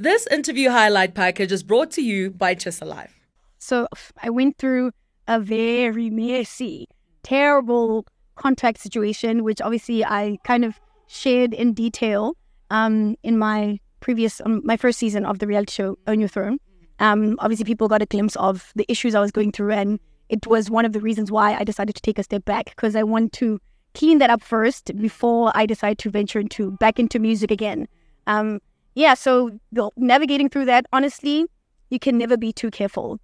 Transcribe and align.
This 0.00 0.26
interview 0.28 0.70
highlight 0.70 1.14
package 1.14 1.52
is 1.52 1.62
brought 1.62 1.90
to 1.90 2.00
you 2.00 2.30
by 2.30 2.54
TshisaLIVE. 2.54 3.10
So 3.58 3.86
I 4.22 4.30
went 4.30 4.56
through 4.56 4.92
a 5.28 5.38
very 5.38 6.08
messy, 6.08 6.88
terrible 7.22 8.06
contract 8.34 8.80
situation, 8.80 9.44
which 9.44 9.60
obviously 9.60 10.02
I 10.02 10.38
kind 10.42 10.64
of 10.64 10.80
shared 11.06 11.52
in 11.52 11.74
detail 11.74 12.34
um, 12.70 13.16
in 13.22 13.36
my 13.36 13.78
previous, 14.00 14.40
um, 14.46 14.62
my 14.64 14.78
first 14.78 14.98
season 14.98 15.26
of 15.26 15.38
the 15.38 15.46
reality 15.46 15.72
show 15.72 15.98
Own 16.06 16.18
Your 16.18 16.30
Throne. 16.30 16.56
Um, 16.98 17.36
obviously, 17.38 17.66
people 17.66 17.86
got 17.86 18.00
a 18.00 18.06
glimpse 18.06 18.36
of 18.36 18.72
the 18.76 18.86
issues 18.88 19.14
I 19.14 19.20
was 19.20 19.30
going 19.30 19.52
through, 19.52 19.72
and 19.72 20.00
it 20.30 20.46
was 20.46 20.70
one 20.70 20.86
of 20.86 20.94
the 20.94 21.00
reasons 21.00 21.30
why 21.30 21.54
I 21.54 21.64
decided 21.64 21.94
to 21.96 22.00
take 22.00 22.18
a 22.18 22.22
step 22.22 22.46
back 22.46 22.70
because 22.70 22.96
I 22.96 23.02
want 23.02 23.34
to 23.34 23.60
clean 23.92 24.16
that 24.20 24.30
up 24.30 24.42
first 24.42 24.96
before 24.98 25.52
I 25.54 25.66
decide 25.66 25.98
to 25.98 26.08
venture 26.08 26.40
into 26.40 26.70
back 26.70 26.98
into 26.98 27.18
music 27.18 27.50
again. 27.50 27.86
Um, 28.26 28.60
yeah, 29.00 29.14
so 29.14 29.58
navigating 29.96 30.50
through 30.50 30.66
that, 30.66 30.84
honestly, 30.92 31.46
you 31.88 31.98
can 31.98 32.18
never 32.18 32.36
be 32.36 32.52
too 32.52 32.70
careful. 32.70 33.18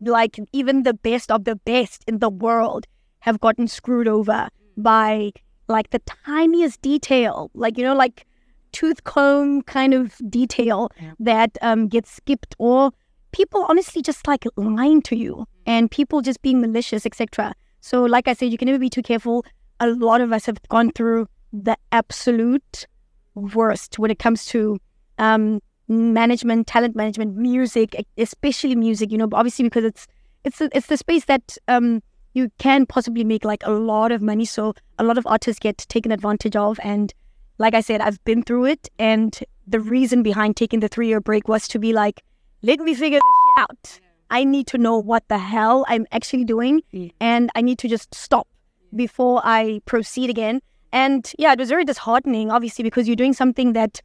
Like 0.00 0.38
even 0.52 0.82
the 0.82 0.94
best 0.94 1.30
of 1.30 1.44
the 1.44 1.56
best 1.56 2.04
in 2.06 2.18
the 2.18 2.28
world 2.28 2.86
have 3.20 3.40
gotten 3.40 3.66
screwed 3.66 4.08
over 4.08 4.48
by 4.76 5.32
like 5.68 5.90
the 5.90 6.00
tiniest 6.00 6.82
detail, 6.82 7.50
like 7.54 7.78
you 7.78 7.84
know, 7.84 7.94
like 7.94 8.26
tooth 8.72 9.04
comb 9.04 9.62
kind 9.62 9.94
of 9.94 10.20
detail 10.28 10.90
that 11.18 11.56
um, 11.62 11.88
gets 11.88 12.10
skipped, 12.10 12.54
or 12.58 12.90
people 13.32 13.64
honestly 13.68 14.02
just 14.02 14.26
like 14.26 14.44
lying 14.56 15.00
to 15.02 15.16
you, 15.16 15.46
and 15.64 15.90
people 15.90 16.20
just 16.20 16.42
being 16.42 16.60
malicious, 16.60 17.06
etc. 17.06 17.54
So, 17.80 18.02
like 18.02 18.28
I 18.28 18.34
said, 18.34 18.52
you 18.52 18.58
can 18.58 18.66
never 18.66 18.78
be 18.78 18.90
too 18.90 19.02
careful. 19.02 19.46
A 19.80 19.88
lot 19.88 20.20
of 20.20 20.32
us 20.32 20.46
have 20.46 20.58
gone 20.68 20.90
through 20.92 21.26
the 21.52 21.76
absolute 21.90 22.86
worst 23.34 23.98
when 23.98 24.10
it 24.10 24.18
comes 24.18 24.46
to 24.46 24.78
um, 25.18 25.60
management, 25.88 26.66
talent 26.66 26.96
management, 26.96 27.36
music, 27.36 28.06
especially 28.16 28.74
music. 28.74 29.10
You 29.10 29.18
know, 29.18 29.28
obviously 29.32 29.64
because 29.64 29.84
it's 29.84 30.06
it's 30.44 30.60
it's 30.60 30.86
the 30.86 30.96
space 30.96 31.26
that 31.26 31.56
um, 31.68 32.02
you 32.34 32.50
can 32.58 32.86
possibly 32.86 33.24
make 33.24 33.44
like 33.44 33.62
a 33.64 33.70
lot 33.70 34.12
of 34.12 34.22
money. 34.22 34.44
So 34.44 34.74
a 34.98 35.04
lot 35.04 35.18
of 35.18 35.26
artists 35.26 35.60
get 35.60 35.78
taken 35.78 36.12
advantage 36.12 36.56
of. 36.56 36.78
And 36.82 37.12
like 37.58 37.74
I 37.74 37.80
said, 37.80 38.00
I've 38.00 38.22
been 38.24 38.42
through 38.42 38.66
it. 38.66 38.88
And 38.98 39.38
the 39.66 39.80
reason 39.80 40.22
behind 40.22 40.56
taking 40.56 40.80
the 40.80 40.88
three 40.88 41.08
year 41.08 41.20
break 41.20 41.48
was 41.48 41.68
to 41.68 41.78
be 41.78 41.92
like, 41.92 42.22
let 42.62 42.80
me 42.80 42.94
figure 42.94 43.18
this 43.18 43.64
out. 43.64 44.00
I 44.30 44.44
need 44.44 44.66
to 44.68 44.78
know 44.78 44.98
what 44.98 45.28
the 45.28 45.38
hell 45.38 45.84
I'm 45.88 46.06
actually 46.10 46.44
doing. 46.44 46.82
And 47.20 47.50
I 47.54 47.60
need 47.60 47.78
to 47.80 47.88
just 47.88 48.14
stop 48.14 48.48
before 48.96 49.42
I 49.44 49.80
proceed 49.84 50.30
again. 50.30 50.60
And 50.92 51.30
yeah, 51.38 51.52
it 51.52 51.58
was 51.58 51.68
very 51.68 51.84
disheartening, 51.84 52.50
obviously, 52.50 52.82
because 52.82 53.06
you're 53.06 53.16
doing 53.16 53.32
something 53.32 53.72
that 53.74 54.00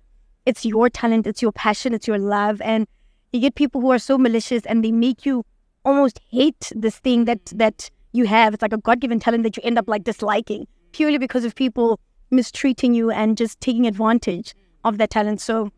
it's 0.48 0.66
your 0.66 0.90
talent, 0.90 1.28
it's 1.28 1.42
your 1.42 1.52
passion, 1.52 1.94
it's 1.94 2.08
your 2.08 2.18
love. 2.18 2.62
And 2.62 2.88
you 3.34 3.42
get 3.42 3.56
people 3.56 3.82
who 3.82 3.92
are 3.92 4.00
so 4.00 4.18
malicious 4.18 4.66
and 4.66 4.84
they 4.84 4.94
make 4.94 5.26
you 5.26 5.44
almost 5.84 6.20
hate 6.32 6.72
this 6.74 7.00
thing 7.00 7.26
that 7.26 7.46
that 7.54 7.90
you 8.14 8.26
have. 8.26 8.54
It's 8.54 8.62
like 8.62 8.74
a 8.74 8.78
God 8.78 9.02
given 9.02 9.20
talent 9.20 9.44
that 9.44 9.58
you 9.58 9.64
end 9.66 9.78
up 9.78 9.90
like 9.90 10.06
disliking 10.06 10.66
purely 10.94 11.18
because 11.18 11.44
of 11.44 11.54
people 11.54 12.00
mistreating 12.32 12.94
you 12.94 13.12
and 13.12 13.38
just 13.38 13.60
taking 13.60 13.86
advantage 13.86 14.56
of 14.86 14.98
that 15.00 15.10
talent. 15.10 15.42
So 15.42 15.70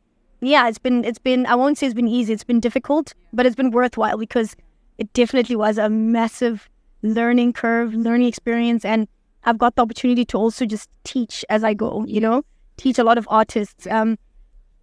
yeah, 0.41 0.69
it's 0.69 0.77
been 0.77 1.03
it's 1.03 1.19
been 1.19 1.47
I 1.47 1.55
won't 1.55 1.79
say 1.79 1.87
it's 1.87 1.95
been 1.95 2.07
easy, 2.07 2.31
it's 2.33 2.43
been 2.43 2.59
difficult, 2.59 3.13
but 3.33 3.47
it's 3.47 3.55
been 3.55 3.71
worthwhile 3.71 4.17
because 4.17 4.55
it 4.99 5.11
definitely 5.13 5.55
was 5.55 5.79
a 5.79 5.89
massive 5.89 6.69
learning 7.01 7.53
curve, 7.53 7.95
learning 7.95 8.27
experience 8.27 8.85
and 8.85 9.07
I've 9.45 9.57
got 9.57 9.75
the 9.75 9.81
opportunity 9.81 10.25
to 10.25 10.37
also 10.37 10.65
just 10.65 10.89
teach 11.05 11.43
as 11.49 11.63
I 11.63 11.73
go, 11.73 12.05
you 12.07 12.21
know, 12.21 12.43
teach 12.77 12.99
a 12.99 13.03
lot 13.03 13.17
of 13.17 13.27
artists 13.31 13.87
um, 13.87 14.17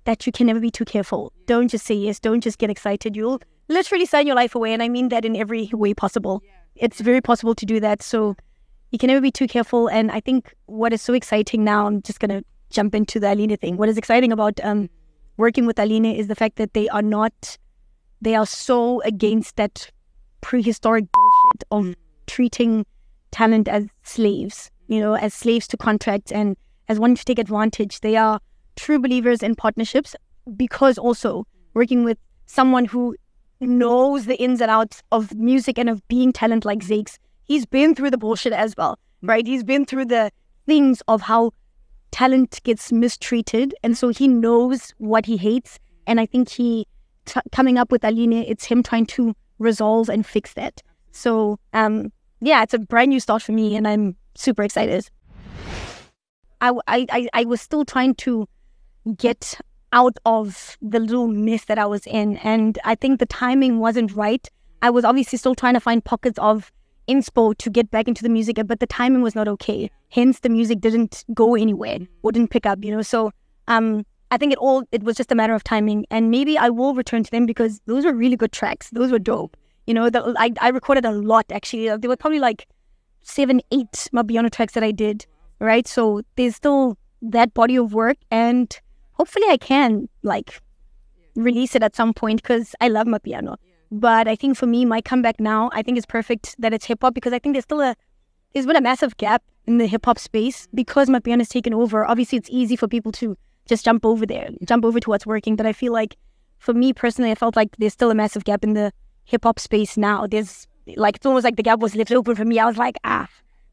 that 0.06 0.26
you 0.26 0.32
can 0.32 0.46
never 0.46 0.60
be 0.60 0.70
too 0.70 0.84
careful. 0.84 1.32
Don't 1.46 1.68
just 1.68 1.84
say 1.84 1.94
yes, 1.94 2.18
don't 2.18 2.40
just 2.40 2.58
get 2.58 2.70
excited. 2.70 3.14
You'll 3.14 3.40
literally 3.68 4.06
sign 4.06 4.26
your 4.26 4.36
life 4.36 4.54
away. 4.54 4.72
And 4.72 4.82
I 4.82 4.88
mean 4.88 5.10
that 5.10 5.24
in 5.24 5.36
every 5.36 5.68
way 5.72 5.94
possible 5.94 6.42
it's 6.78 7.00
very 7.00 7.20
possible 7.20 7.54
to 7.54 7.66
do 7.66 7.80
that. 7.80 8.02
So 8.02 8.36
you 8.90 8.98
can 8.98 9.08
never 9.08 9.20
be 9.20 9.30
too 9.30 9.46
careful. 9.46 9.88
And 9.88 10.10
I 10.10 10.20
think 10.20 10.54
what 10.66 10.92
is 10.92 11.02
so 11.02 11.14
exciting 11.14 11.64
now, 11.64 11.86
I'm 11.86 12.02
just 12.02 12.20
going 12.20 12.30
to 12.30 12.44
jump 12.70 12.94
into 12.94 13.20
the 13.20 13.32
Alina 13.32 13.56
thing. 13.56 13.76
What 13.76 13.88
is 13.88 13.98
exciting 13.98 14.32
about 14.32 14.60
um, 14.62 14.88
working 15.36 15.66
with 15.66 15.78
Alina 15.78 16.12
is 16.12 16.28
the 16.28 16.34
fact 16.34 16.56
that 16.56 16.74
they 16.74 16.88
are 16.88 17.02
not, 17.02 17.58
they 18.20 18.34
are 18.34 18.46
so 18.46 19.00
against 19.02 19.56
that 19.56 19.90
prehistoric 20.40 21.06
bullshit 21.12 21.64
of 21.70 21.94
treating 22.26 22.86
talent 23.30 23.68
as 23.68 23.86
slaves, 24.02 24.70
you 24.88 25.00
know, 25.00 25.14
as 25.14 25.34
slaves 25.34 25.66
to 25.68 25.76
contracts 25.76 26.32
and 26.32 26.56
as 26.88 26.98
wanting 26.98 27.16
to 27.16 27.24
take 27.24 27.38
advantage. 27.38 28.00
They 28.00 28.16
are 28.16 28.40
true 28.76 28.98
believers 28.98 29.42
in 29.42 29.54
partnerships 29.54 30.14
because 30.56 30.98
also 30.98 31.46
working 31.74 32.04
with 32.04 32.18
someone 32.46 32.84
who 32.84 33.16
knows 33.60 34.26
the 34.26 34.36
ins 34.36 34.60
and 34.60 34.70
outs 34.70 35.02
of 35.12 35.34
music 35.34 35.78
and 35.78 35.88
of 35.88 36.06
being 36.08 36.32
talent 36.32 36.64
like 36.64 36.80
Zakes. 36.80 37.18
He's 37.44 37.66
been 37.66 37.94
through 37.94 38.10
the 38.10 38.18
bullshit 38.18 38.52
as 38.52 38.74
well, 38.76 38.98
right? 39.22 39.46
He's 39.46 39.64
been 39.64 39.84
through 39.84 40.06
the 40.06 40.30
things 40.66 41.02
of 41.08 41.22
how 41.22 41.52
talent 42.10 42.60
gets 42.64 42.92
mistreated. 42.92 43.74
And 43.82 43.96
so 43.96 44.08
he 44.08 44.28
knows 44.28 44.94
what 44.98 45.26
he 45.26 45.36
hates. 45.36 45.78
And 46.06 46.20
I 46.20 46.26
think 46.26 46.48
he, 46.48 46.86
t- 47.24 47.40
coming 47.52 47.78
up 47.78 47.90
with 47.90 48.04
Aline, 48.04 48.32
it's 48.32 48.64
him 48.64 48.82
trying 48.82 49.06
to 49.06 49.34
resolve 49.58 50.08
and 50.08 50.26
fix 50.26 50.54
that. 50.54 50.82
So, 51.12 51.58
um, 51.72 52.12
yeah, 52.40 52.62
it's 52.62 52.74
a 52.74 52.78
brand 52.78 53.10
new 53.10 53.20
start 53.20 53.42
for 53.42 53.52
me 53.52 53.76
and 53.76 53.88
I'm 53.88 54.16
super 54.34 54.62
excited. 54.62 55.08
I, 56.60 56.72
I, 56.88 57.28
I 57.32 57.44
was 57.44 57.60
still 57.60 57.84
trying 57.84 58.14
to 58.16 58.48
get 59.16 59.58
out 59.92 60.16
of 60.24 60.76
the 60.82 61.00
little 61.00 61.28
mess 61.28 61.64
that 61.66 61.78
I 61.78 61.86
was 61.86 62.06
in. 62.06 62.36
And 62.38 62.78
I 62.84 62.94
think 62.94 63.18
the 63.18 63.26
timing 63.26 63.78
wasn't 63.78 64.14
right. 64.14 64.48
I 64.82 64.90
was 64.90 65.04
obviously 65.04 65.38
still 65.38 65.54
trying 65.54 65.74
to 65.74 65.80
find 65.80 66.04
pockets 66.04 66.38
of 66.38 66.72
inspo 67.08 67.56
to 67.56 67.70
get 67.70 67.90
back 67.90 68.08
into 68.08 68.22
the 68.22 68.28
music, 68.28 68.58
but 68.66 68.80
the 68.80 68.86
timing 68.86 69.22
was 69.22 69.34
not 69.34 69.48
okay. 69.48 69.90
Hence, 70.10 70.40
the 70.40 70.48
music 70.48 70.80
didn't 70.80 71.24
go 71.34 71.54
anywhere 71.54 71.98
or 72.22 72.32
didn't 72.32 72.50
pick 72.50 72.66
up, 72.66 72.84
you 72.84 72.94
know. 72.94 73.02
So, 73.02 73.32
um, 73.68 74.04
I 74.30 74.36
think 74.36 74.52
it 74.52 74.58
all 74.58 74.82
it 74.90 75.04
was 75.04 75.16
just 75.16 75.30
a 75.30 75.34
matter 75.34 75.54
of 75.54 75.62
timing, 75.62 76.04
and 76.10 76.30
maybe 76.30 76.58
I 76.58 76.68
will 76.68 76.94
return 76.94 77.22
to 77.22 77.30
them 77.30 77.46
because 77.46 77.80
those 77.86 78.04
were 78.04 78.12
really 78.12 78.36
good 78.36 78.52
tracks. 78.52 78.90
Those 78.90 79.12
were 79.12 79.20
dope. 79.20 79.56
You 79.86 79.94
know, 79.94 80.10
the, 80.10 80.34
I 80.36 80.52
I 80.60 80.70
recorded 80.70 81.04
a 81.04 81.12
lot 81.12 81.46
actually. 81.52 81.86
There 81.96 82.10
were 82.10 82.16
probably 82.16 82.40
like 82.40 82.66
seven, 83.22 83.60
eight 83.70 83.92
Amapiano 84.12 84.50
tracks 84.50 84.74
that 84.74 84.82
I 84.82 84.90
did. 84.90 85.26
Right, 85.58 85.86
so 85.86 86.22
there's 86.34 86.56
still 86.56 86.98
that 87.22 87.54
body 87.54 87.76
of 87.76 87.94
work, 87.94 88.18
and 88.30 88.78
hopefully 89.16 89.46
I 89.48 89.56
can 89.56 90.08
like 90.22 90.60
release 91.34 91.74
it 91.74 91.82
at 91.82 91.96
some 91.96 92.14
point 92.14 92.42
because 92.42 92.74
I 92.80 92.88
love 92.88 93.06
Amapiano. 93.06 93.56
But 93.90 94.26
I 94.26 94.36
think 94.36 94.56
for 94.56 94.66
me, 94.66 94.84
my 94.84 95.00
comeback 95.00 95.38
now, 95.38 95.70
I 95.72 95.82
think 95.82 95.96
it's 95.96 96.06
perfect 96.06 96.56
that 96.58 96.72
it's 96.72 96.86
hip 96.86 96.98
hop 97.02 97.14
because 97.14 97.32
I 97.32 97.38
think 97.38 97.54
there's 97.54 97.64
still 97.64 97.80
a 97.80 97.94
there's 98.52 98.66
been 98.66 98.76
a 98.76 98.80
massive 98.80 99.16
gap 99.16 99.42
in 99.66 99.78
the 99.78 99.86
hip 99.86 100.06
hop 100.06 100.18
space 100.18 100.66
because 100.74 101.08
Amapiano 101.08 101.38
has 101.38 101.48
taken 101.48 101.74
over. 101.74 102.08
Obviously, 102.08 102.38
it's 102.38 102.48
easy 102.50 102.76
for 102.76 102.88
people 102.88 103.12
to 103.12 103.36
just 103.66 103.84
jump 103.84 104.04
over 104.04 104.26
there, 104.26 104.50
jump 104.64 104.84
over 104.84 104.98
to 105.00 105.10
what's 105.10 105.26
working. 105.26 105.56
But 105.56 105.66
I 105.66 105.72
feel 105.72 105.92
like 105.92 106.16
for 106.58 106.74
me 106.74 106.92
personally, 106.92 107.30
I 107.30 107.34
felt 107.34 107.56
like 107.56 107.76
there's 107.78 107.92
still 107.92 108.10
a 108.10 108.14
massive 108.14 108.44
gap 108.44 108.64
in 108.64 108.74
the 108.74 108.92
hip 109.24 109.44
hop 109.44 109.58
space 109.58 109.96
now. 109.96 110.26
There's 110.26 110.66
like 110.96 111.16
it's 111.16 111.26
almost 111.26 111.44
like 111.44 111.56
the 111.56 111.62
gap 111.62 111.80
was 111.80 111.94
left 111.94 112.12
open 112.12 112.34
for 112.34 112.44
me. 112.44 112.58
I 112.58 112.66
was 112.66 112.78
like, 112.78 112.96
ah, 113.04 113.28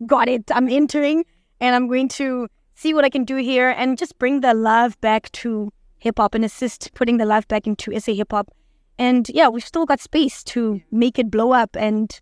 got 0.05 0.27
it. 0.27 0.51
I'm 0.53 0.69
entering 0.69 1.25
and 1.59 1.75
I'm 1.75 1.87
going 1.87 2.09
to 2.09 2.47
see 2.75 2.93
what 2.93 3.05
I 3.05 3.09
can 3.09 3.23
do 3.23 3.35
here 3.37 3.69
and 3.69 3.97
just 3.97 4.17
bring 4.17 4.41
the 4.41 4.53
love 4.53 4.99
back 5.01 5.31
to 5.33 5.71
hip 5.99 6.17
hop 6.17 6.35
and 6.35 6.43
assist 6.43 6.93
putting 6.93 7.17
the 7.17 7.25
love 7.25 7.47
back 7.47 7.65
into 7.65 7.97
SA 7.99 8.13
hip 8.13 8.31
hop. 8.31 8.51
And 8.97 9.29
yeah, 9.29 9.47
we've 9.47 9.65
still 9.65 9.85
got 9.85 9.99
space 9.99 10.43
to 10.45 10.81
make 10.91 11.17
it 11.17 11.31
blow 11.31 11.51
up. 11.53 11.75
And 11.75 12.19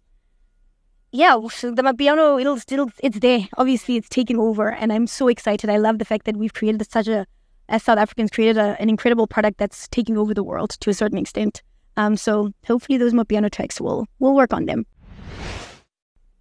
yeah, 1.11 1.35
the 1.35 1.83
Amapiano, 1.83 2.39
it'll 2.39 2.59
still, 2.59 2.89
it's 3.03 3.19
there. 3.19 3.47
Obviously, 3.57 3.97
it's 3.97 4.07
taking 4.07 4.37
over. 4.37 4.71
And 4.71 4.93
I'm 4.93 5.07
so 5.07 5.27
excited. 5.27 5.69
I 5.69 5.77
love 5.77 5.99
the 5.99 6.05
fact 6.05 6.25
that 6.25 6.37
we've 6.37 6.53
created 6.53 6.89
such 6.89 7.07
a, 7.07 7.25
as 7.67 7.83
South 7.83 7.97
Africans, 7.97 8.31
created 8.31 8.57
a, 8.57 8.79
an 8.79 8.89
incredible 8.89 9.27
product 9.27 9.57
that's 9.57 9.87
taking 9.89 10.17
over 10.17 10.33
the 10.33 10.43
world 10.43 10.71
to 10.79 10.89
a 10.89 10.93
certain 10.93 11.17
extent. 11.17 11.61
Um, 11.97 12.15
so 12.15 12.53
hopefully 12.65 12.97
those 12.97 13.13
Amapiano 13.13 13.51
tracks 13.51 13.81
will, 13.81 14.07
will 14.19 14.35
work 14.35 14.53
on 14.53 14.65
them. 14.65 14.85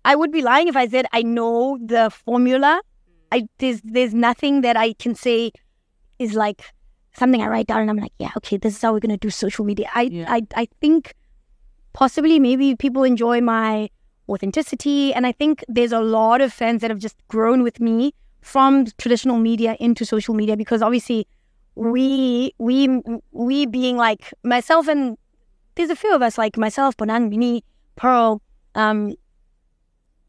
I 0.04 0.14
would 0.14 0.30
be 0.30 0.42
lying 0.42 0.68
if 0.68 0.76
I 0.76 0.86
said 0.86 1.06
I 1.12 1.22
know 1.22 1.78
the 1.84 2.10
formula 2.10 2.80
I 3.32 3.48
there's 3.58 3.80
there's 3.82 4.14
nothing 4.14 4.62
that 4.62 4.76
I 4.76 4.92
can 4.94 5.14
say 5.14 5.52
is 6.18 6.34
like 6.34 6.62
something 7.12 7.42
I 7.42 7.48
write 7.48 7.66
down 7.66 7.80
and 7.80 7.90
I'm 7.90 7.96
like, 7.96 8.12
yeah, 8.18 8.30
okay, 8.38 8.56
this 8.56 8.76
is 8.76 8.82
how 8.82 8.92
we're 8.92 9.00
gonna 9.00 9.16
do 9.16 9.30
social 9.30 9.64
media. 9.64 9.88
I 9.94 10.02
yeah. 10.02 10.26
I 10.28 10.42
I 10.54 10.68
think 10.80 11.14
possibly 11.92 12.38
maybe 12.38 12.76
people 12.76 13.04
enjoy 13.04 13.40
my 13.40 13.90
authenticity, 14.28 15.12
and 15.12 15.26
I 15.26 15.32
think 15.32 15.64
there's 15.68 15.92
a 15.92 16.00
lot 16.00 16.40
of 16.40 16.52
fans 16.52 16.80
that 16.82 16.90
have 16.90 17.00
just 17.00 17.16
grown 17.28 17.62
with 17.62 17.80
me 17.80 18.14
from 18.42 18.86
traditional 18.98 19.38
media 19.38 19.76
into 19.80 20.04
social 20.04 20.34
media 20.34 20.56
because 20.56 20.82
obviously 20.82 21.26
we 21.74 22.52
we 22.58 23.00
we 23.32 23.66
being 23.66 23.96
like 23.96 24.32
myself 24.42 24.88
and 24.88 25.16
there's 25.74 25.90
a 25.90 25.96
few 25.96 26.14
of 26.14 26.22
us 26.22 26.36
like 26.36 26.56
myself, 26.56 26.96
Bonang, 26.96 27.30
Minnie, 27.30 27.64
Pearl, 27.96 28.42
um, 28.74 29.14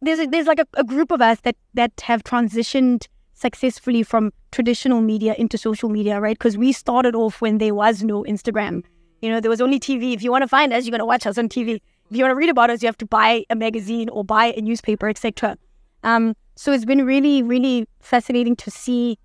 there's 0.02 0.20
a, 0.20 0.26
there's 0.26 0.48
like 0.48 0.60
a, 0.60 0.68
a, 0.74 0.84
group 0.84 1.12
of 1.12 1.22
us 1.22 1.40
that 1.42 1.56
that 1.74 2.02
have 2.02 2.24
transitioned 2.24 3.08
successfully 3.34 4.04
from 4.04 4.32
traditional 4.52 5.02
media 5.02 5.36
into 5.38 5.58
social 5.58 5.90
media, 5.90 6.20
right? 6.20 6.38
Because 6.38 6.58
we 6.58 6.72
started 6.72 7.16
off 7.16 7.42
when 7.42 7.58
there 7.58 7.74
was 7.74 8.04
no 8.04 8.24
Instagram. 8.24 8.84
You 9.22 9.30
know, 9.30 9.40
there 9.40 9.50
was 9.50 9.62
only 9.62 9.80
TV. 9.80 10.14
If 10.14 10.24
you 10.24 10.32
want 10.32 10.44
to 10.44 10.48
find 10.48 10.74
us, 10.74 10.86
you're 10.86 10.92
going 10.92 11.00
to 11.00 11.06
watch 11.06 11.26
us 11.26 11.38
on 11.38 11.50
TV. 11.50 11.76
If 12.10 12.18
you 12.18 12.24
want 12.24 12.32
to 12.32 12.36
read 12.36 12.50
about 12.50 12.70
us, 12.70 12.82
you 12.82 12.88
have 12.88 12.98
to 12.98 13.06
buy 13.06 13.46
a 13.50 13.56
magazine 13.56 14.10
or 14.10 14.24
buy 14.24 14.54
a 14.58 14.62
newspaper, 14.62 15.08
etc. 15.08 15.58
Um, 16.04 16.36
so 16.56 16.72
it's 16.72 16.86
been 16.86 17.06
really, 17.06 17.42
really 17.42 17.88
fascinating 18.00 18.56
to 18.58 18.72
see 18.72 19.18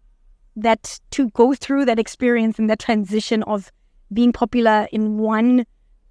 that 0.57 1.01
to 1.11 1.31
go 1.31 1.55
through 1.55 1.85
that 1.87 1.99
experience 1.99 2.59
and 2.59 2.71
that 2.71 2.79
transition 2.79 3.43
of 3.45 3.71
being 4.13 4.33
popular 4.33 4.89
in 4.93 5.19
one 5.19 5.67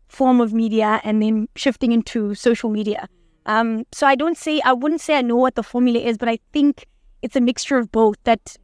form 0.08 0.42
of 0.42 0.54
media 0.54 1.02
and 1.04 1.22
then 1.22 1.48
shifting 1.56 1.92
into 1.92 2.36
social 2.36 2.70
media. 2.70 3.08
Um, 3.46 3.86
so 3.92 4.08
I 4.08 4.16
don't 4.16 4.38
say 4.38 4.62
I 4.66 4.74
wouldn't 4.74 5.02
say 5.02 5.18
I 5.18 5.22
know 5.22 5.36
what 5.36 5.56
the 5.56 5.64
formula 5.64 6.00
is, 6.00 6.18
but 6.18 6.30
I 6.30 6.40
think 6.52 6.88
it's 7.22 7.36
a 7.36 7.42
mixture 7.42 7.78
of 7.78 7.92
both. 7.92 8.18
That 8.24 8.58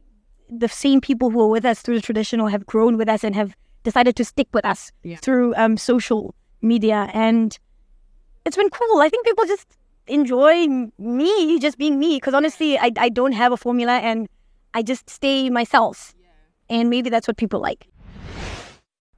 the 0.48 0.68
same 0.68 1.00
people 1.00 1.30
who 1.30 1.40
are 1.40 1.48
with 1.48 1.64
us 1.64 1.82
through 1.82 1.96
the 1.96 2.02
traditional 2.02 2.48
have 2.48 2.66
grown 2.66 2.96
with 2.96 3.08
us 3.08 3.24
and 3.24 3.34
have 3.34 3.54
decided 3.84 4.16
to 4.16 4.24
stick 4.24 4.48
with 4.52 4.64
us 4.64 4.92
yeah. 5.02 5.16
through 5.16 5.54
um, 5.56 5.76
social 5.76 6.34
media, 6.60 7.10
and 7.12 7.58
it's 8.44 8.56
been 8.56 8.70
cool. 8.70 9.00
I 9.00 9.08
think 9.08 9.24
people 9.24 9.46
just 9.46 9.68
enjoy 10.08 10.66
me 10.98 11.58
just 11.60 11.78
being 11.78 11.98
me 11.98 12.16
because 12.16 12.34
honestly, 12.34 12.78
I 12.78 12.90
I 12.96 13.08
don't 13.08 13.32
have 13.32 13.52
a 13.52 13.56
formula 13.56 13.98
and 13.98 14.28
I 14.74 14.82
just 14.82 15.08
stay 15.08 15.48
myself, 15.48 16.14
yeah. 16.18 16.76
and 16.76 16.90
maybe 16.90 17.08
that's 17.08 17.28
what 17.28 17.36
people 17.36 17.60
like. 17.60 17.86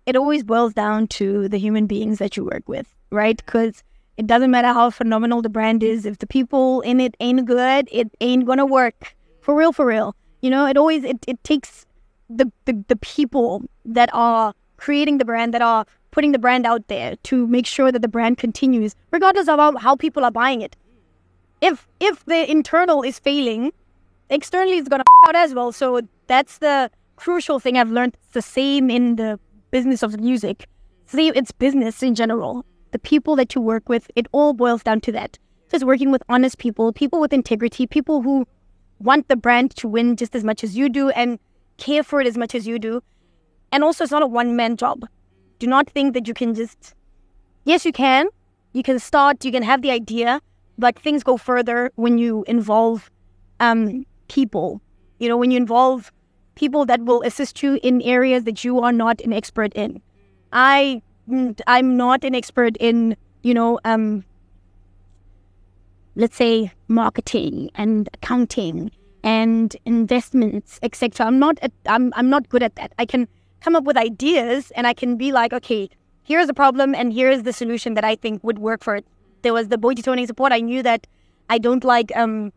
It 0.05 0.16
always 0.16 0.44
boils 0.44 0.75
down 0.75 1.06
to 1.08 1.49
the 1.49 1.56
human 1.56 1.87
beings 1.87 2.19
that 2.19 2.37
you 2.37 2.44
work 2.44 2.69
with, 2.69 2.94
right? 3.11 3.38
Because 3.38 3.82
it 4.16 4.26
doesn't 4.26 4.50
matter 4.50 4.69
how 4.69 4.90
phenomenal 4.90 5.43
the 5.43 5.49
brand 5.49 5.82
is. 5.82 6.06
If 6.06 6.19
the 6.19 6.26
people 6.26 6.81
in 6.82 7.00
it 7.00 7.16
ain't 7.20 7.44
good, 7.46 7.88
it 7.90 8.11
ain't 8.20 8.46
gonna 8.46 8.66
work. 8.66 9.14
For 9.40 9.55
real, 9.56 9.72
for 9.72 9.87
real. 9.87 10.14
You 10.40 10.50
know, 10.50 10.66
it 10.66 10.76
always 10.76 11.05
it, 11.05 11.25
it 11.26 11.43
takes 11.43 11.87
the, 12.31 12.50
the 12.64 12.84
the 12.88 12.96
people 12.96 13.62
that 13.84 14.11
are 14.12 14.55
creating 14.76 15.19
the 15.19 15.25
brand, 15.25 15.52
that 15.55 15.62
are 15.62 15.84
putting 16.11 16.32
the 16.32 16.38
brand 16.38 16.64
out 16.64 16.87
there 16.88 17.16
to 17.25 17.46
make 17.49 17.66
sure 17.66 17.90
that 17.90 18.02
the 18.02 18.08
brand 18.08 18.38
continues, 18.38 18.94
regardless 19.11 19.49
of 19.49 19.58
how, 19.58 19.76
how 19.76 19.96
people 19.96 20.25
are 20.25 20.31
buying 20.31 20.62
it. 20.62 20.76
If 21.61 21.88
if 21.99 22.25
the 22.25 22.49
internal 22.49 23.02
is 23.02 23.19
failing, 23.19 23.72
externally 24.31 24.78
it's 24.78 24.88
gonna 24.88 25.05
out 25.26 25.34
as 25.34 25.55
well. 25.55 25.72
So 25.72 26.02
that's 26.28 26.58
the 26.58 26.90
crucial 27.16 27.58
thing 27.58 27.76
I've 27.78 27.90
learned. 27.90 28.14
It's 28.14 28.34
the 28.34 28.43
same 28.43 28.90
in 28.90 29.16
the 29.16 29.40
business 29.72 30.02
of 30.02 30.20
music. 30.20 30.69
See, 31.06 31.28
it's 31.28 31.50
business 31.50 32.02
in 32.02 32.14
general 32.14 32.64
the 32.94 32.99
people 33.00 33.35
that 33.35 33.56
you 33.56 33.61
work 33.61 33.88
with, 33.88 34.08
it 34.14 34.29
all 34.31 34.52
boils 34.52 34.85
down 34.85 35.00
to 35.00 35.11
that. 35.11 35.37
Just 35.69 35.85
working 35.85 36.12
with 36.12 36.23
honest 36.29 36.58
people, 36.58 36.93
people 36.93 37.19
with 37.20 37.32
integrity, 37.32 37.88
people 37.88 38.23
who 38.23 38.46
want 39.00 39.26
the 39.26 39.35
brand 39.35 39.75
to 39.79 39.88
win 39.88 40.14
just 40.14 40.37
as 40.37 40.44
much 40.44 40.62
as 40.62 40.76
you 40.76 40.88
do 40.88 41.08
and 41.08 41.41
care 41.76 42.05
for 42.05 42.20
it 42.20 42.29
as 42.29 42.38
much 42.38 42.55
as 42.55 42.69
you 42.69 42.79
do. 42.79 43.02
And 43.73 43.82
also, 43.82 44.05
it's 44.05 44.12
not 44.12 44.23
a 44.23 44.29
one 44.29 44.55
man 44.55 44.76
job. 44.76 45.08
Do 45.58 45.67
not 45.67 45.91
think 45.91 46.14
that 46.14 46.29
you 46.29 46.35
can 46.35 46.55
just, 46.55 46.94
yes, 47.64 47.85
you 47.85 47.91
can. 47.91 48.29
You 48.75 48.85
can 48.85 49.00
start, 49.00 49.44
you 49.44 49.50
can 49.50 49.64
have 49.64 49.82
the 49.82 49.90
idea, 49.90 50.40
but 50.79 50.97
things 50.97 51.25
go 51.25 51.37
further 51.37 51.90
when 51.97 52.17
you 52.17 52.44
involve 52.47 53.11
um, 53.58 54.06
people. 54.29 54.81
You 55.19 55.29
know, 55.29 55.37
when 55.37 55.50
you 55.50 55.56
involve 55.56 56.12
people 56.55 56.87
that 56.87 57.00
will 57.00 57.23
assist 57.23 57.61
you 57.61 57.81
in 57.82 58.00
areas 58.02 58.44
that 58.44 58.62
you 58.62 58.79
are 58.79 58.93
not 58.93 59.20
an 59.23 59.32
expert 59.32 59.73
in. 59.75 60.00
I 60.52 61.02
I'm 61.67 61.97
not 61.97 62.25
an 62.25 62.35
expert 62.35 62.76
in, 62.79 63.17
you 63.43 63.55
know, 63.55 63.81
um, 63.85 64.25
let's 66.17 66.37
say 66.37 66.73
marketing 66.88 67.71
and 67.75 68.09
accounting 68.15 68.91
and 69.23 69.75
investments, 69.87 70.79
etc. 70.82 71.26
I'm 71.26 71.38
not, 71.38 71.59
I'm, 71.87 72.12
I'm 72.15 72.29
not 72.29 72.49
good 72.49 72.62
at 72.62 72.76
that. 72.76 72.93
I 72.99 73.06
can 73.06 73.26
come 73.61 73.75
up 73.75 73.85
with 73.85 73.97
ideas 73.97 74.71
and 74.73 74.87
I 74.87 74.93
can 74.93 75.17
be 75.17 75.32
like, 75.32 75.53
okay, 75.53 75.88
here's 76.23 76.47
the 76.47 76.55
problem 76.55 76.94
and 76.94 77.12
here's 77.12 77.43
the 77.43 77.53
solution 77.53 77.94
that 77.94 78.05
I 78.05 78.17
think 78.17 78.44
would 78.44 78.59
work 78.59 78.85
for 78.85 78.97
it. 78.97 79.06
There 79.43 79.55
was 79.55 79.69
the 79.69 79.76
Boity 79.76 80.03
toning 80.03 80.26
support. 80.26 80.53
I 80.53 80.61
knew 80.61 80.82
that 80.82 81.06
I 81.49 81.59
don't 81.59 81.85
like 81.85 82.15
um, 82.17 82.53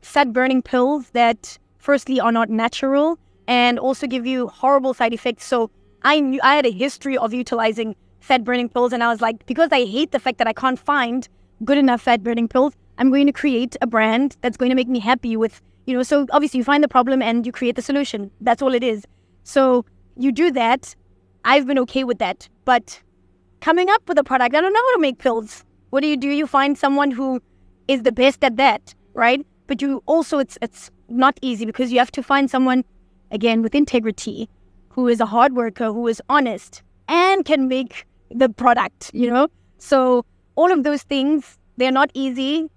fat 0.00 0.32
burning 0.32 0.62
pills 0.62 1.10
that 1.10 1.58
firstly 1.78 2.20
are 2.20 2.32
not 2.32 2.48
natural 2.48 3.18
and 3.46 3.78
also 3.78 4.06
give 4.06 4.26
you 4.26 4.48
horrible 4.48 4.94
side 4.94 5.12
effects. 5.12 5.44
So 5.44 5.70
I 6.06 6.20
knew 6.20 6.38
I 6.40 6.54
had 6.54 6.66
a 6.66 6.70
history 6.70 7.18
of 7.18 7.34
utilizing 7.34 7.96
fat 8.20 8.44
burning 8.44 8.68
pills, 8.68 8.92
and 8.92 9.02
I 9.02 9.08
was 9.08 9.20
like, 9.20 9.44
because 9.44 9.70
I 9.72 9.84
hate 9.84 10.12
the 10.12 10.20
fact 10.20 10.38
that 10.38 10.46
I 10.46 10.52
can't 10.52 10.78
find 10.78 11.28
good 11.64 11.78
enough 11.78 12.02
fat 12.02 12.22
burning 12.22 12.46
pills, 12.46 12.74
I'm 12.96 13.10
going 13.10 13.26
to 13.26 13.32
create 13.32 13.76
a 13.82 13.88
brand 13.88 14.36
that's 14.40 14.56
going 14.56 14.68
to 14.68 14.76
make 14.76 14.86
me 14.86 15.00
happy 15.00 15.36
with, 15.36 15.60
you 15.84 15.94
know. 15.94 16.04
So 16.04 16.24
obviously, 16.30 16.58
you 16.58 16.64
find 16.64 16.84
the 16.84 16.88
problem 16.88 17.22
and 17.22 17.44
you 17.44 17.50
create 17.50 17.74
the 17.74 17.82
solution. 17.82 18.30
That's 18.40 18.62
all 18.62 18.72
it 18.72 18.84
is. 18.84 19.04
So 19.42 19.84
you 20.16 20.30
do 20.30 20.52
that. 20.52 20.94
I've 21.44 21.66
been 21.66 21.78
okay 21.80 22.04
with 22.04 22.18
that, 22.18 22.48
but 22.64 23.02
coming 23.60 23.90
up 23.90 24.08
with 24.08 24.16
a 24.16 24.24
product, 24.24 24.54
I 24.54 24.60
don't 24.60 24.72
know 24.72 24.86
how 24.86 24.94
to 24.94 25.00
make 25.00 25.18
pills. 25.18 25.64
What 25.90 26.02
do 26.02 26.06
you 26.06 26.16
do? 26.16 26.28
You 26.28 26.46
find 26.46 26.78
someone 26.78 27.10
who 27.10 27.42
is 27.88 28.04
the 28.04 28.12
best 28.12 28.44
at 28.44 28.56
that, 28.58 28.94
right? 29.14 29.44
But 29.66 29.82
you 29.82 30.04
also, 30.06 30.38
it's 30.38 30.56
it's 30.62 30.92
not 31.08 31.36
easy 31.42 31.66
because 31.66 31.90
you 31.90 31.98
have 31.98 32.12
to 32.12 32.22
find 32.22 32.48
someone 32.48 32.84
again 33.32 33.60
with 33.60 33.74
integrity 33.74 34.48
who 34.96 35.06
is 35.08 35.20
a 35.20 35.26
hard 35.26 35.54
worker, 35.54 35.92
who 35.92 36.08
is 36.08 36.22
honest, 36.30 36.82
and 37.06 37.44
can 37.44 37.68
make 37.68 38.06
the 38.30 38.48
product, 38.48 39.10
you 39.12 39.30
know? 39.30 39.48
So, 39.78 40.24
all 40.56 40.72
of 40.72 40.84
those 40.84 41.02
things, 41.02 41.58
they're 41.76 41.92
not 41.92 42.10
easy. 42.14 42.70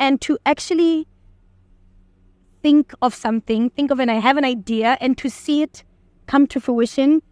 And 0.00 0.20
to 0.22 0.36
actually 0.44 1.06
think 2.60 2.92
of 3.02 3.14
something, 3.14 3.70
think 3.70 3.92
of 3.92 4.00
an, 4.00 4.10
I 4.10 4.14
have 4.14 4.36
an 4.36 4.44
idea, 4.44 4.98
and 5.00 5.16
to 5.18 5.30
see 5.30 5.62
it 5.62 5.84
come 6.26 6.48
to 6.48 6.60
fruition, 6.60 7.22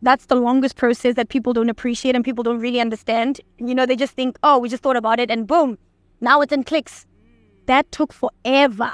that's 0.00 0.26
the 0.26 0.34
longest 0.34 0.76
process 0.76 1.14
that 1.14 1.28
people 1.28 1.52
don't 1.52 1.68
appreciate 1.68 2.16
and 2.16 2.24
people 2.24 2.42
don't 2.42 2.60
really 2.60 2.80
understand. 2.80 3.40
You 3.58 3.74
know, 3.74 3.84
they 3.84 3.94
just 3.94 4.14
think, 4.14 4.38
oh, 4.42 4.58
we 4.58 4.70
just 4.70 4.82
thought 4.82 4.96
about 4.96 5.20
it 5.20 5.30
and 5.30 5.46
boom, 5.46 5.78
now 6.20 6.40
it's 6.40 6.52
in 6.52 6.64
Clicks. 6.64 7.06
That 7.66 7.92
took 7.92 8.12
forever. 8.12 8.90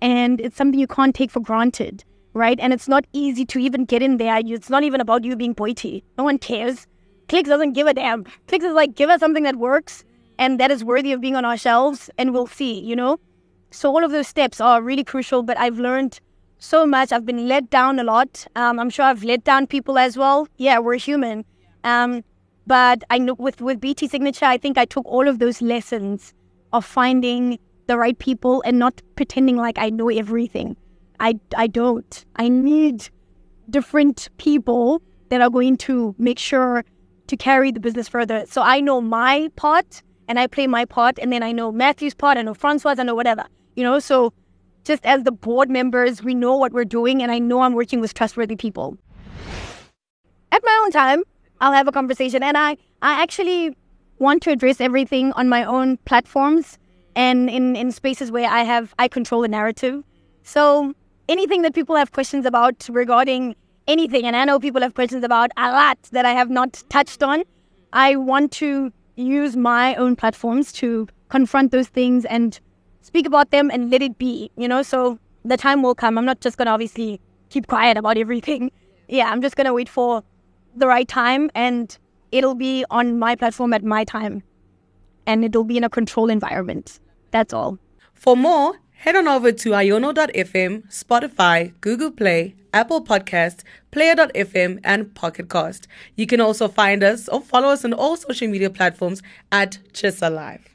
And 0.00 0.40
it's 0.40 0.56
something 0.56 0.78
you 0.78 0.86
can't 0.86 1.14
take 1.14 1.30
for 1.30 1.40
granted 1.40 2.04
right? 2.34 2.58
And 2.60 2.72
it's 2.72 2.88
not 2.88 3.06
easy 3.12 3.44
to 3.46 3.58
even 3.58 3.84
get 3.84 4.02
in 4.02 4.18
there. 4.18 4.40
It's 4.44 4.70
not 4.70 4.82
even 4.82 5.00
about 5.00 5.24
you 5.24 5.36
being 5.36 5.54
Boity. 5.54 6.02
No 6.18 6.24
one 6.24 6.38
cares. 6.38 6.86
Clicks 7.28 7.48
doesn't 7.48 7.72
give 7.72 7.86
a 7.86 7.94
damn. 7.94 8.24
Clicks 8.48 8.64
is 8.64 8.74
like, 8.74 8.94
give 8.94 9.08
us 9.08 9.20
something 9.20 9.44
that 9.44 9.56
works 9.56 10.04
and 10.38 10.60
that 10.60 10.70
is 10.70 10.84
worthy 10.84 11.12
of 11.12 11.20
being 11.20 11.36
on 11.36 11.44
our 11.44 11.56
shelves, 11.56 12.10
and 12.18 12.32
we'll 12.32 12.46
see, 12.46 12.80
you 12.80 12.96
know? 12.96 13.18
So 13.70 13.90
all 13.90 14.04
of 14.04 14.10
those 14.10 14.28
steps 14.28 14.60
are 14.60 14.82
really 14.82 15.04
crucial, 15.04 15.42
but 15.42 15.58
I've 15.58 15.78
learned 15.78 16.20
so 16.58 16.86
much. 16.86 17.12
I've 17.12 17.26
been 17.26 17.48
let 17.48 17.70
down 17.70 17.98
a 17.98 18.04
lot. 18.04 18.46
Um, 18.56 18.78
I'm 18.80 18.90
sure 18.90 19.04
I've 19.04 19.24
let 19.24 19.44
down 19.44 19.66
people 19.66 19.98
as 19.98 20.16
well. 20.16 20.48
Yeah, 20.56 20.78
we're 20.78 20.96
human. 20.96 21.44
Um, 21.84 22.24
but 22.66 23.04
I 23.10 23.18
know 23.18 23.34
with, 23.34 23.60
with 23.60 23.80
BT 23.80 24.08
Signature, 24.08 24.46
I 24.46 24.58
think 24.58 24.78
I 24.78 24.84
took 24.84 25.06
all 25.06 25.28
of 25.28 25.38
those 25.38 25.60
lessons 25.60 26.32
of 26.72 26.84
finding 26.84 27.58
the 27.86 27.98
right 27.98 28.18
people 28.18 28.62
and 28.64 28.78
not 28.78 29.02
pretending 29.16 29.56
like 29.56 29.78
I 29.78 29.90
know 29.90 30.08
everything. 30.08 30.76
I, 31.24 31.40
I 31.56 31.68
don't. 31.68 32.24
I 32.36 32.48
need 32.50 33.08
different 33.70 34.28
people 34.36 35.00
that 35.30 35.40
are 35.40 35.48
going 35.48 35.78
to 35.78 36.14
make 36.18 36.38
sure 36.38 36.84
to 37.28 37.36
carry 37.36 37.72
the 37.72 37.80
business 37.80 38.08
further. 38.08 38.44
So 38.46 38.60
I 38.60 38.80
know 38.80 39.00
my 39.00 39.48
part 39.56 40.02
and 40.28 40.38
I 40.38 40.46
play 40.46 40.66
my 40.66 40.84
part, 40.84 41.18
and 41.18 41.32
then 41.32 41.42
I 41.42 41.52
know 41.52 41.72
Matthew's 41.72 42.14
part, 42.14 42.36
I 42.36 42.42
know 42.42 42.54
Francois, 42.54 42.96
I 42.98 43.02
know 43.02 43.14
whatever, 43.14 43.44
you 43.74 43.82
know. 43.82 43.98
So 43.98 44.32
just 44.84 45.04
as 45.06 45.22
the 45.22 45.32
board 45.32 45.70
members, 45.70 46.22
we 46.22 46.34
know 46.34 46.56
what 46.56 46.72
we're 46.72 46.84
doing, 46.84 47.22
and 47.22 47.32
I 47.32 47.38
know 47.38 47.60
I'm 47.60 47.74
working 47.74 48.00
with 48.00 48.12
trustworthy 48.14 48.56
people. 48.56 48.96
At 50.52 50.62
my 50.62 50.80
own 50.84 50.92
time, 50.92 51.22
I'll 51.60 51.72
have 51.72 51.88
a 51.88 51.92
conversation, 51.92 52.42
and 52.42 52.56
I, 52.56 52.76
I 53.02 53.22
actually 53.22 53.76
want 54.18 54.42
to 54.44 54.50
address 54.50 54.80
everything 54.80 55.32
on 55.32 55.48
my 55.48 55.64
own 55.64 55.96
platforms 56.04 56.78
and 57.16 57.50
in, 57.50 57.76
in 57.76 57.92
spaces 57.92 58.30
where 58.30 58.48
I 58.48 58.62
have 58.62 58.94
I 58.98 59.08
control 59.08 59.42
the 59.42 59.48
narrative. 59.48 60.02
So 60.42 60.94
anything 61.28 61.62
that 61.62 61.74
people 61.74 61.96
have 61.96 62.12
questions 62.12 62.46
about 62.46 62.86
regarding 62.90 63.56
anything, 63.86 64.24
and 64.24 64.36
I 64.36 64.44
know 64.44 64.58
people 64.58 64.82
have 64.82 64.94
questions 64.94 65.24
about 65.24 65.50
a 65.56 65.70
lot 65.70 65.98
that 66.12 66.24
I 66.24 66.32
have 66.32 66.50
not 66.50 66.82
touched 66.88 67.22
on, 67.22 67.42
I 67.92 68.16
want 68.16 68.52
to 68.52 68.92
use 69.16 69.56
my 69.56 69.94
own 69.94 70.16
platforms 70.16 70.72
to 70.72 71.06
confront 71.28 71.72
those 71.72 71.88
things 71.88 72.24
and 72.24 72.58
speak 73.02 73.26
about 73.26 73.50
them 73.50 73.70
and 73.70 73.90
let 73.90 74.02
it 74.02 74.18
be, 74.18 74.50
you 74.56 74.66
know? 74.66 74.82
So 74.82 75.18
the 75.44 75.56
time 75.56 75.82
will 75.82 75.94
come. 75.94 76.18
I'm 76.18 76.24
not 76.24 76.40
just 76.40 76.56
going 76.56 76.66
to 76.66 76.72
obviously 76.72 77.20
keep 77.50 77.66
quiet 77.66 77.96
about 77.96 78.16
everything. 78.16 78.70
Yeah, 79.06 79.30
I'm 79.30 79.42
just 79.42 79.54
going 79.54 79.66
to 79.66 79.74
wait 79.74 79.90
for 79.90 80.22
the 80.74 80.86
right 80.86 81.06
time 81.06 81.50
and 81.54 81.96
it'll 82.32 82.54
be 82.54 82.86
on 82.90 83.18
my 83.18 83.36
platform 83.36 83.74
at 83.74 83.84
my 83.84 84.02
time 84.02 84.42
and 85.26 85.44
it'll 85.44 85.62
be 85.62 85.76
in 85.76 85.84
a 85.84 85.90
controlled 85.90 86.30
environment. 86.30 87.00
That's 87.30 87.52
all. 87.52 87.78
For 88.14 88.34
more, 88.34 88.80
head 88.94 89.16
on 89.16 89.28
over 89.28 89.52
to 89.52 89.70
iono.fm, 89.70 90.88
Spotify, 90.88 91.72
Google 91.80 92.10
Play, 92.10 92.54
Apple 92.72 93.04
Podcasts, 93.04 93.62
Player.fm, 93.90 94.80
and 94.82 95.14
Pocket 95.14 95.48
Cast. 95.48 95.86
You 96.16 96.26
can 96.26 96.40
also 96.40 96.68
find 96.68 97.04
us 97.04 97.28
or 97.28 97.40
follow 97.40 97.68
us 97.68 97.84
on 97.84 97.92
all 97.92 98.16
social 98.16 98.48
media 98.48 98.70
platforms 98.70 99.22
at 99.52 99.78
TshisaLIVE. 99.92 100.73